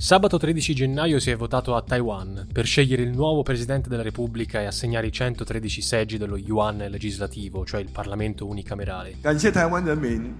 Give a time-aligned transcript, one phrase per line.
[0.00, 4.59] Sabato 13 gennaio si è votato a Taiwan per scegliere il nuovo presidente della Repubblica
[4.59, 9.17] e assegnare i 113 seggi dello Yuan legislativo, cioè il Parlamento unicamerale.
[9.21, 10.33] 感谢台湾人民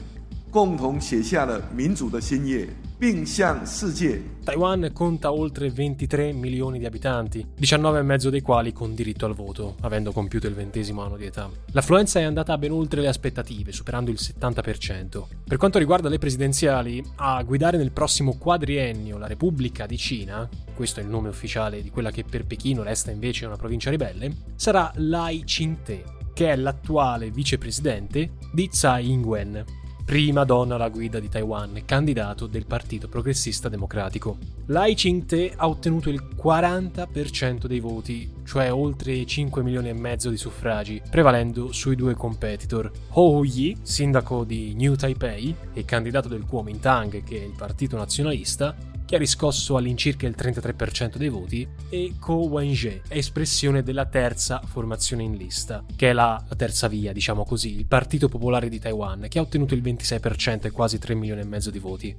[0.51, 2.67] 共同写下了民主的新页，
[2.99, 10.13] 并向世界 Taiwan conta oltre 23 milioni di abitanti, 19,5 dei quali con diritto al voto, avendo
[10.13, 11.51] compiuto il ventesimo anno di età.
[11.73, 15.25] L'affluenza è andata ben oltre le aspettative, superando il 70%.
[15.47, 21.01] Per quanto riguarda le presidenziali, a guidare nel prossimo quadriennio la Repubblica di Cina, questo
[21.01, 24.91] è il nome ufficiale di quella che per Pechino resta invece una provincia ribelle, sarà
[24.95, 29.65] Lai Ching-te, che è l'attuale vicepresidente di Tsai Ing-wen,
[30.04, 34.38] prima donna alla guida di Taiwan, candidato del Partito Progressista Democratico.
[34.68, 40.38] Lai Ching-te ha ottenuto il 40% dei voti, cioè oltre 5 milioni e mezzo di
[40.38, 42.92] suffragi, prevalendo sui due competitor.
[43.12, 48.76] Ho Yi, sindaco di New Taipei e candidato del Kuomintang, che è il partito nazionalista,
[49.12, 55.24] che ha riscosso all'incirca il 33% dei voti, e Ko Wen-je, espressione della terza formazione
[55.24, 59.26] in lista, che è la, la, terza via, diciamo così, il Partito Popolare di Taiwan,
[59.28, 62.16] che ha ottenuto il 26% e quasi 3 milioni e mezzo di voti.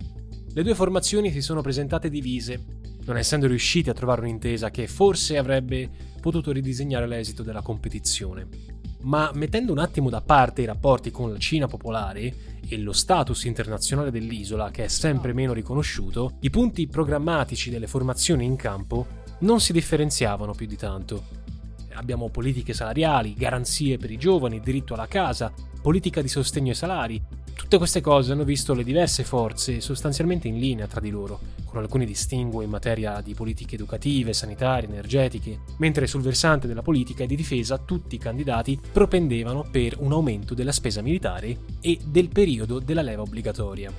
[0.52, 2.62] Le due formazioni si sono presentate divise,
[3.06, 5.88] non essendo riusciti a trovare un'intesa che forse avrebbe
[6.20, 8.71] potuto ridisegnare l'esito della competizione.
[9.02, 13.44] Ma mettendo un attimo da parte i rapporti con la Cina popolare e lo status
[13.44, 19.60] internazionale dell'isola, che è sempre meno riconosciuto, i punti programmatici delle formazioni in campo non
[19.60, 21.40] si differenziavano più di tanto.
[21.94, 27.20] Abbiamo politiche salariali, garanzie per i giovani, diritto alla casa, politica di sostegno ai salari.
[27.54, 31.40] Tutte queste cose hanno visto le diverse forze sostanzialmente in linea tra di loro,
[31.72, 37.24] con alcuni distinguo in materia di politiche educative, sanitarie, energetiche, mentre sul versante della politica
[37.24, 42.28] e di difesa tutti i candidati propendevano per un aumento della spesa militare e del
[42.28, 43.90] periodo della leva obbligatoria.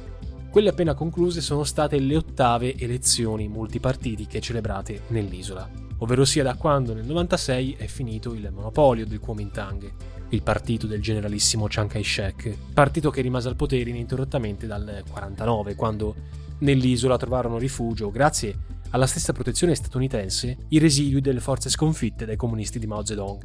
[0.51, 6.93] Quelle appena concluse sono state le ottave elezioni multipartitiche celebrate nell'isola, ovvero sia da quando
[6.93, 9.91] nel 96 è finito il monopolio del Kuomintang,
[10.29, 16.15] il partito del generalissimo Chiang Kai-shek, partito che rimase al potere ininterrottamente dal 49, quando
[16.59, 18.55] nell'isola trovarono rifugio, grazie
[18.91, 23.41] alla stessa protezione statunitense, i residui delle forze sconfitte dai comunisti di Mao Zedong.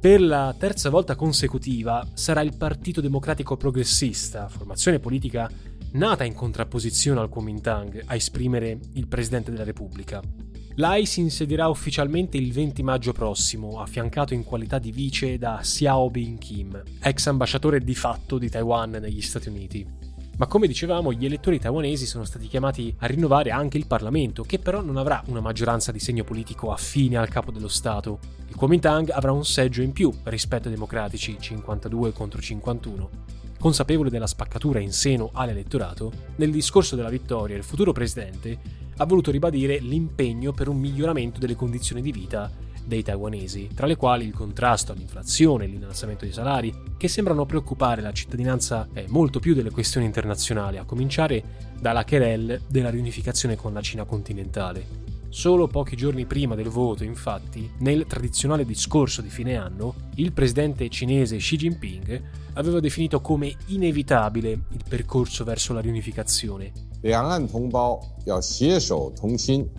[0.00, 5.48] Per la terza volta consecutiva sarà il Partito Democratico Progressista, formazione politica
[5.92, 10.20] nata in contrapposizione al Kuomintang, a esprimere il Presidente della Repubblica.
[10.76, 16.10] Lai si insedierà ufficialmente il 20 maggio prossimo, affiancato in qualità di vice da Xiao
[16.10, 20.01] Bin Kim, ex ambasciatore di fatto di Taiwan negli Stati Uniti.
[20.38, 24.58] Ma come dicevamo, gli elettori taiwanesi sono stati chiamati a rinnovare anche il Parlamento, che
[24.58, 28.18] però non avrà una maggioranza di segno politico affine al capo dello Stato.
[28.48, 33.10] Il Kuomintang avrà un seggio in più rispetto ai democratici, 52 contro 51.
[33.58, 38.58] Consapevole della spaccatura in seno all'elettorato, nel discorso della vittoria il futuro presidente
[38.96, 42.50] ha voluto ribadire l'impegno per un miglioramento delle condizioni di vita
[42.84, 48.02] dei taiwanesi, tra le quali il contrasto all'inflazione e l'innalzamento dei salari, che sembrano preoccupare
[48.02, 53.72] la cittadinanza eh, molto più delle questioni internazionali, a cominciare dalla querelle della riunificazione con
[53.72, 55.10] la Cina continentale.
[55.28, 60.88] Solo pochi giorni prima del voto, infatti, nel tradizionale discorso di fine anno, il presidente
[60.90, 62.22] cinese Xi Jinping
[62.54, 66.91] aveva definito come inevitabile il percorso verso la riunificazione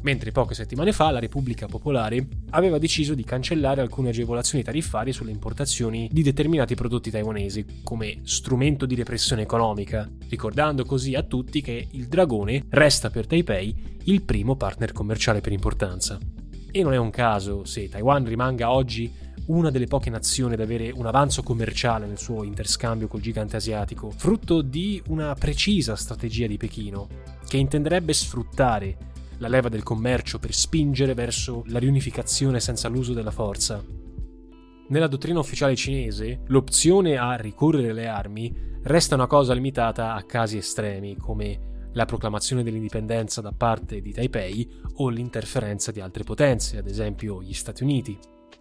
[0.01, 5.31] Mentre poche settimane fa la Repubblica Popolare aveva deciso di cancellare alcune agevolazioni tariffarie sulle
[5.31, 11.87] importazioni di determinati prodotti taiwanesi come strumento di repressione economica, ricordando così a tutti che
[11.91, 16.19] il dragone resta per Taipei il primo partner commerciale per importanza.
[16.75, 19.13] E non è un caso se Taiwan rimanga oggi
[19.45, 24.09] una delle poche nazioni ad avere un avanzo commerciale nel suo interscambio col gigante asiatico,
[24.09, 27.07] frutto di una precisa strategia di Pechino,
[27.47, 28.97] che intenderebbe sfruttare
[29.37, 33.79] la leva del commercio per spingere verso la riunificazione senza l'uso della forza.
[34.87, 38.51] Nella dottrina ufficiale cinese, l'opzione a ricorrere alle armi
[38.81, 44.69] resta una cosa limitata a casi estremi, come la proclamazione dell'indipendenza da parte di Taipei
[44.95, 48.17] o l'interferenza di altre potenze, ad esempio gli Stati Uniti.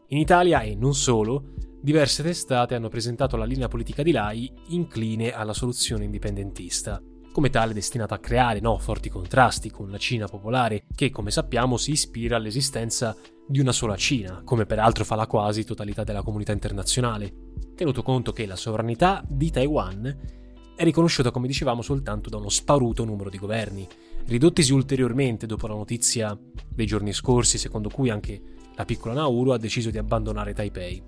[0.09, 5.33] In Italia e non solo, diverse testate hanno presentato la linea politica di Lai incline
[5.33, 7.03] alla soluzione indipendentista,
[7.33, 11.79] come tale destinata a creare no, forti contrasti con la Cina popolare, che come sappiamo
[11.79, 13.17] si ispira all'esistenza
[13.47, 17.33] di una sola Cina, come peraltro fa la quasi totalità della comunità internazionale,
[17.75, 20.41] tenuto conto che la sovranità di Taiwan
[20.82, 23.87] è riconosciuta, come dicevamo, soltanto da uno sparuto numero di governi,
[24.26, 26.37] ridottisi ulteriormente dopo la notizia
[26.69, 28.43] dei giorni scorsi, secondo cui anche
[28.75, 31.00] la piccola Nauru ha deciso di abbandonare Taipei.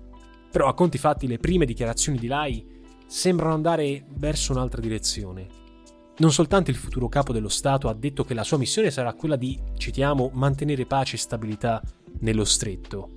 [0.49, 2.65] Però a conti fatti le prime dichiarazioni di Lai
[3.05, 5.47] sembrano andare verso un'altra direzione.
[6.19, 9.35] Non soltanto il futuro capo dello Stato ha detto che la sua missione sarà quella
[9.35, 11.81] di, citiamo, mantenere pace e stabilità
[12.19, 13.11] nello stretto.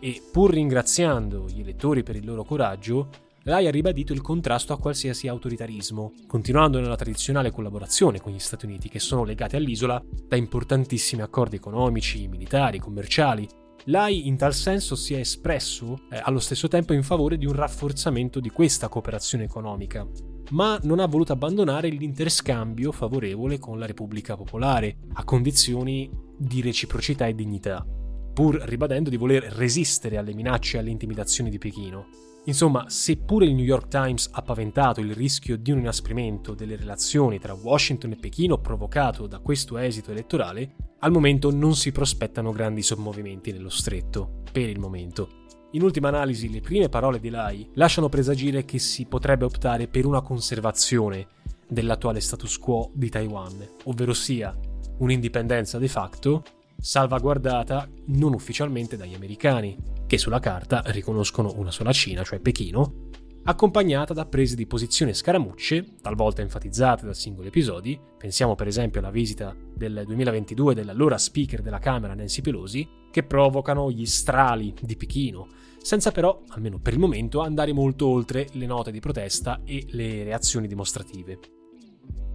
[0.00, 3.08] E pur ringraziando gli elettori per il loro coraggio,
[3.46, 8.64] Lai ha ribadito il contrasto a qualsiasi autoritarismo, continuando nella tradizionale collaborazione con gli Stati
[8.64, 13.46] Uniti che sono legati all'isola da importantissimi accordi economici, militari, commerciali.
[13.88, 17.52] Lai in tal senso si è espresso eh, allo stesso tempo in favore di un
[17.52, 20.08] rafforzamento di questa cooperazione economica,
[20.52, 27.26] ma non ha voluto abbandonare l'interscambio favorevole con la Repubblica Popolare, a condizioni di reciprocità
[27.26, 27.86] e dignità,
[28.32, 32.32] pur ribadendo di voler resistere alle minacce e alle intimidazioni di Pechino.
[32.46, 37.38] Insomma, seppure il New York Times ha paventato il rischio di un inasprimento delle relazioni
[37.38, 42.82] tra Washington e Pechino provocato da questo esito elettorale, al momento non si prospettano grandi
[42.82, 45.42] sommovimenti nello stretto, per il momento.
[45.72, 50.04] In ultima analisi, le prime parole di Lai lasciano presagire che si potrebbe optare per
[50.04, 51.26] una conservazione
[51.66, 54.54] dell'attuale status quo di Taiwan, ovvero sia
[54.98, 56.42] un'indipendenza de facto
[56.78, 63.10] salvaguardata non ufficialmente dagli americani, che sulla carta riconoscono una sola Cina, cioè Pechino,
[63.44, 69.10] accompagnata da prese di posizione scaramucce, talvolta enfatizzate da singoli episodi, pensiamo per esempio alla
[69.10, 75.48] visita del 2022 dell'allora speaker della Camera Nancy Pelosi, che provocano gli strali di Pechino,
[75.80, 80.24] senza però, almeno per il momento, andare molto oltre le note di protesta e le
[80.24, 81.53] reazioni dimostrative.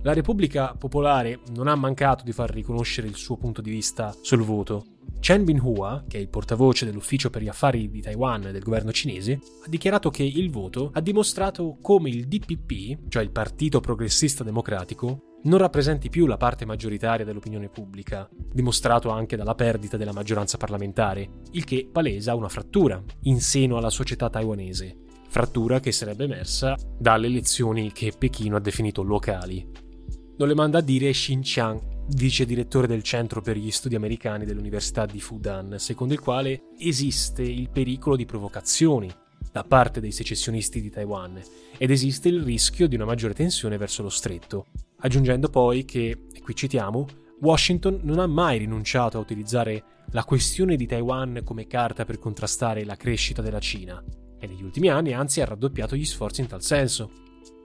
[0.01, 4.43] La Repubblica Popolare non ha mancato di far riconoscere il suo punto di vista sul
[4.43, 4.85] voto.
[5.19, 9.33] Chen Bin-hua, che è il portavoce dell'ufficio per gli affari di Taiwan del governo cinese,
[9.33, 15.35] ha dichiarato che il voto ha dimostrato come il DPP, cioè il Partito Progressista Democratico,
[15.43, 21.29] non rappresenti più la parte maggioritaria dell'opinione pubblica, dimostrato anche dalla perdita della maggioranza parlamentare,
[21.51, 24.95] il che palesa una frattura in seno alla società taiwanese,
[25.27, 29.87] frattura che sarebbe emersa dalle elezioni che Pechino ha definito locali.
[30.39, 35.05] Non le manda a dire Xinjiang, vice direttore del Centro per gli Studi Americani dell'Università
[35.05, 39.11] di Fudan, secondo il quale esiste il pericolo di provocazioni
[39.51, 41.41] da parte dei secessionisti di Taiwan
[41.77, 44.67] ed esiste il rischio di una maggiore tensione verso lo stretto,
[44.99, 47.05] aggiungendo poi che, e qui citiamo,
[47.41, 52.85] Washington non ha mai rinunciato a utilizzare la questione di Taiwan come carta per contrastare
[52.85, 54.01] la crescita della Cina
[54.39, 57.11] e negli ultimi anni anzi ha raddoppiato gli sforzi in tal senso.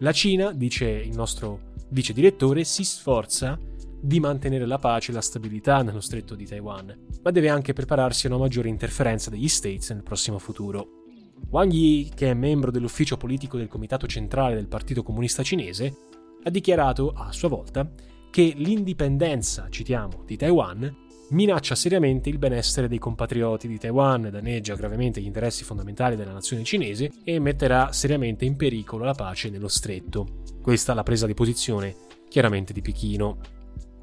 [0.01, 3.59] La Cina, dice il nostro vice direttore, si sforza
[4.01, 8.27] di mantenere la pace e la stabilità nello stretto di Taiwan, ma deve anche prepararsi
[8.27, 11.03] a una maggiore interferenza degli States nel prossimo futuro.
[11.51, 15.97] Wang Yi, che è membro dell'ufficio politico del Comitato Centrale del Partito Comunista Cinese,
[16.43, 17.91] ha dichiarato a sua volta
[18.31, 25.21] che l'indipendenza, citiamo, di Taiwan minaccia seriamente il benessere dei compatrioti di Taiwan, danneggia gravemente
[25.21, 30.43] gli interessi fondamentali della nazione cinese e metterà seriamente in pericolo la pace nello stretto.
[30.63, 31.95] Questa è la presa di posizione
[32.29, 33.39] chiaramente di Pechino.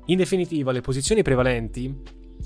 [0.05, 1.93] In definitiva, le posizioni prevalenti,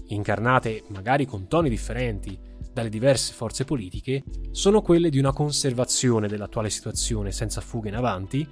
[0.07, 2.37] incarnate magari con toni differenti
[2.73, 8.45] dalle diverse forze politiche, sono quelle di una conservazione dell'attuale situazione senza fughe in avanti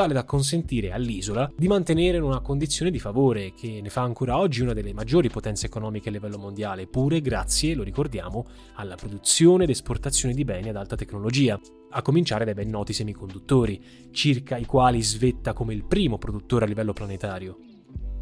[0.00, 4.62] tale da consentire all'isola di mantenere una condizione di favore che ne fa ancora oggi
[4.62, 9.70] una delle maggiori potenze economiche a livello mondiale, pure grazie, lo ricordiamo, alla produzione ed
[9.70, 11.60] esportazione di beni ad alta tecnologia,
[11.90, 16.68] a cominciare dai ben noti semiconduttori, circa i quali svetta come il primo produttore a
[16.68, 17.58] livello planetario.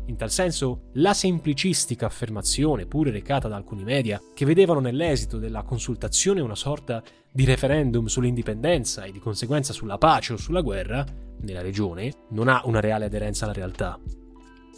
[0.07, 5.63] In tal senso, la semplicistica affermazione, pure recata da alcuni media, che vedevano nell'esito della
[5.63, 7.01] consultazione una sorta
[7.31, 12.63] di referendum sull'indipendenza e di conseguenza sulla pace o sulla guerra, nella regione non ha
[12.65, 13.99] una reale aderenza alla realtà.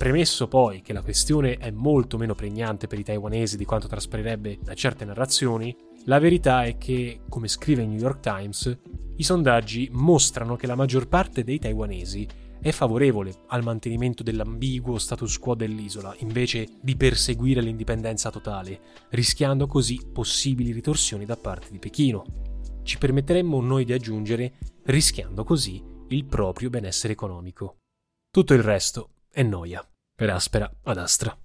[0.00, 4.59] Premesso poi che la questione è molto meno pregnante per i taiwanesi di quanto trasparirebbe
[4.62, 5.76] da certe narrazioni,
[6.07, 8.79] la verità è che, come scrive il New York Times,
[9.17, 12.26] i sondaggi mostrano che la maggior parte dei taiwanesi
[12.62, 20.00] è favorevole al mantenimento dell'ambiguo status quo dell'isola, invece di perseguire l'indipendenza totale, rischiando così
[20.11, 22.25] possibili ritorsioni da parte di Pechino.
[22.83, 27.79] Ci permetteremmo noi di aggiungere, rischiando così il proprio benessere economico.
[28.31, 31.37] Tutto il resto è noia, per aspera ad astra.